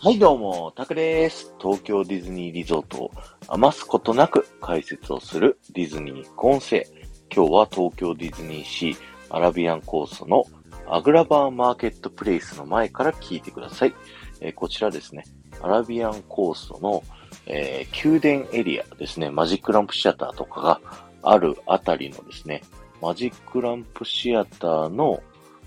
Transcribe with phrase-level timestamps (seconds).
[0.00, 1.52] はいどうも、タクです。
[1.60, 3.10] 東京ディズニーリゾートを
[3.48, 6.86] 余すことなく解説をするディズニー音声。
[7.34, 8.96] 今日は東京ディズニーシー
[9.28, 10.44] アラビアンコーストの
[10.86, 13.94] アグラバーマーケットプレイスの前から聞いてください。
[14.40, 15.24] えー、こちらですね、
[15.60, 17.02] アラビアンコーストの、
[17.46, 20.80] えー、宮殿エリアですね、マジックランプシアターとかが
[21.24, 22.62] あるあたりのですね、
[23.02, 25.20] マジックランプシアターの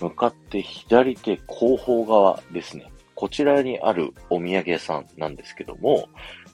[0.00, 2.91] 向かって左手後方側ですね。
[3.22, 6.08] こちらにあるお土産屋さんなんですけども、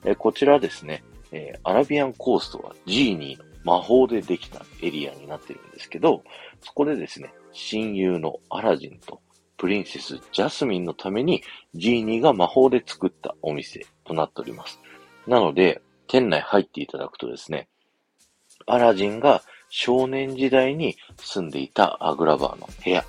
[0.05, 6.23] えこちらですね、えアラビアンコーストはジーニーの魔法でできたエリアになってるんですけど、
[6.61, 9.23] そこでですね、親友のアラジンと
[9.57, 11.43] プリンセスジャスミンのために
[11.75, 14.79] ジーニーが魔法で作ったお店となっております。
[15.27, 17.67] なので、店内入っていただくとですね、
[18.67, 23.07] アラジンが少年時代に住んでいたアグラバーの部屋、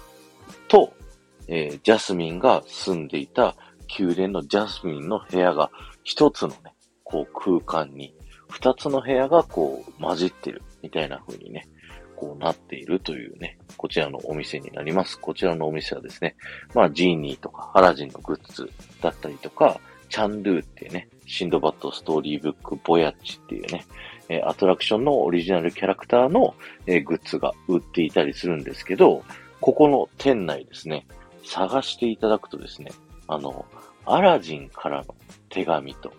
[1.51, 3.55] えー、ジャスミンが住んでいた
[3.99, 5.71] 宮殿のジャスミンの部屋が
[6.03, 8.13] 一つのね、こう空間に、
[8.49, 11.67] 二つの部屋がこう混じってるみたいな風にね、
[12.15, 15.19] こうなっているというね、こちらのお店になります。
[15.19, 16.35] こちらのお店はですね、
[16.75, 18.69] まあジーニーとかアラジンのグッズ
[19.01, 19.79] だったりとか、
[20.09, 23.85] チャンドゥっていうね、シンドバッドストーリーブックボヤッチっていうね、
[24.29, 29.23] えアトラクションのオリジナルキャラクターの、えグッズが売っていたりするんですけど、
[29.61, 31.05] ここの店内ですね、
[31.43, 32.91] 探していただくとですね、
[33.27, 33.65] あの、
[34.05, 35.15] アラジンからの
[35.49, 36.11] 手紙と、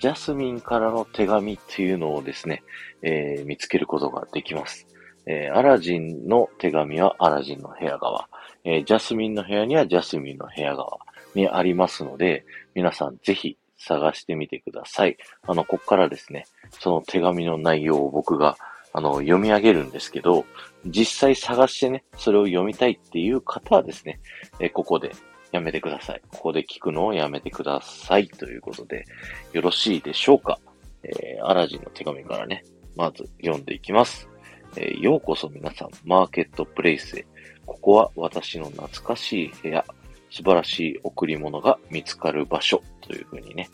[0.00, 2.62] ジャスミンからの手紙っていうのをですね、
[3.02, 4.86] えー、見つけることができます。
[5.26, 8.28] えー、アラジンの手紙はアラジンの部屋側、
[8.64, 10.98] えー、ジャスミンの部屋にはジャスミンの部屋側
[11.34, 12.44] にありますので、
[12.74, 15.16] 皆さんぜひ探してみてください。
[15.42, 18.56] あの、こっからですね、その手紙の内容を僕が
[18.96, 20.46] あの、読み上げるんですけど、
[20.86, 24.20] 実際探してね、それを読みたいっていう方はですね、
[24.58, 25.12] えここで
[25.52, 26.22] やめてください。
[26.32, 28.26] ここで聞くのをやめてください。
[28.26, 29.04] ということで、
[29.52, 30.58] よろしいでしょうか
[31.02, 32.64] えー、アラジンの手紙からね、
[32.96, 34.30] まず読んでいきます。
[34.78, 37.26] えー、ようこそ皆さん、マーケットプレイスへ。
[37.66, 39.84] ここは私の懐かしい部屋、
[40.30, 43.68] 素晴らしい贈り物が見つかる場所というふうにね、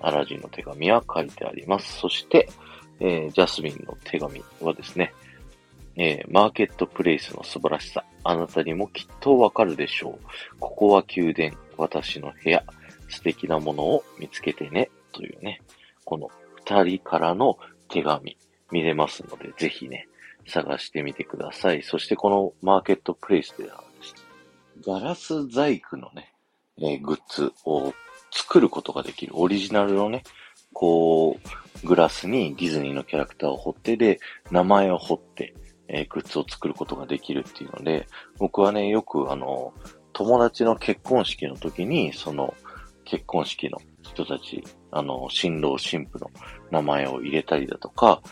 [0.00, 1.98] アラジンの手紙は書いてあります。
[1.98, 2.48] そして、
[3.04, 5.12] えー、ジャスミンの手紙はですね、
[5.96, 10.26] えー、マーケットプレイスの素晴らしさ、あなたにもきっとわかるでしょう。
[10.60, 12.62] ここは宮殿、私の部屋、
[13.08, 15.60] 素敵なものを見つけてね、というね、
[16.04, 16.30] この
[16.64, 17.58] 二人からの
[17.88, 18.36] 手紙、
[18.70, 20.06] 見れますので、ぜひね、
[20.46, 21.82] 探してみてください。
[21.82, 24.20] そしてこのマーケットプレイスではですね、
[24.86, 26.32] ガラス細工のね、
[26.78, 27.92] えー、グッズを
[28.30, 30.22] 作ることができるオリジナルのね、
[30.72, 31.36] こ
[31.84, 35.54] う、グラスにディズニーのキャラクターを彫ってで、名前を彫って、
[35.88, 38.06] えー、グッズを作ることができるっていうので、
[38.38, 39.72] 僕はね、よくあの、
[40.12, 42.54] 友達の結婚式の時に、その、
[43.04, 46.30] 結婚式の人たち、あの、新郎新婦の
[46.70, 48.22] 名前を入れたりだとか、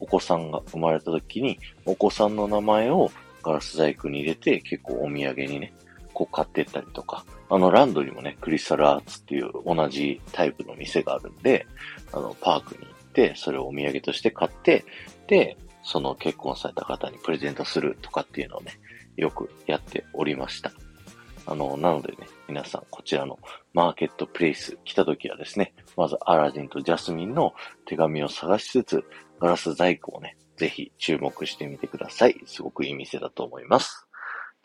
[0.00, 3.10] お子さんが生まれた時に、お子さんの名前を
[3.42, 5.72] ガラス細工に入れて、結構お土産にね、
[6.12, 11.66] こう買ってったりとか、あの、ランドにもね、クリスタルアーツっていう同じタイプの店があるんで、
[12.12, 14.84] あの、パークに行って、それをお土産として買って、
[15.26, 18.78] で、その結婚された方にプレゼントするとかっていうのをね、
[19.16, 20.72] よくやっておりました。
[21.46, 23.38] あの、なのでね、皆さんこちらの
[23.74, 29.04] マーケットプレイス来た時はですね、まずアラジンとジャスミンの手紙を探しつつ、
[29.40, 32.40] ガラス細工をね、ぜひ注目してみてください。
[32.46, 34.03] すごくいい店だと思います。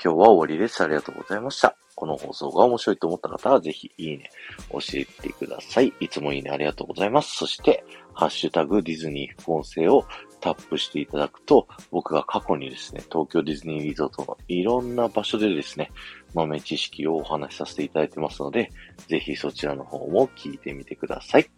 [0.01, 0.81] 今日は終わりです。
[0.81, 1.75] ありがとうございました。
[1.93, 4.31] この放送が面白いと思った方はぜひいいね、
[4.71, 5.91] 教えてください。
[5.99, 7.35] いつもいいねありがとうございます。
[7.35, 7.83] そして、
[8.13, 10.05] ハッシュタグディズニー副音声を
[10.39, 15.91] タップしていただくと、僕が過去にですね、東京ディズニーリゾートのいろんな場所でですね、
[16.33, 18.71] 豆知識をお話しさせていただいてますので、
[19.07, 21.49] ぜひそちらの方も聞いてみてください。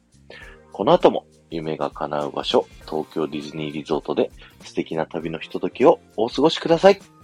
[0.71, 4.31] この後も夢が叶う場所、東京ディズニーリゾートで
[4.63, 7.20] 素敵な旅のひとときをお過ごしください。